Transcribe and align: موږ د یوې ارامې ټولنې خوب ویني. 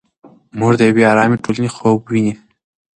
موږ 0.59 0.71
د 0.77 0.81
یوې 0.89 1.03
ارامې 1.11 1.37
ټولنې 1.43 1.69
خوب 1.75 1.99
ویني. 2.11 2.33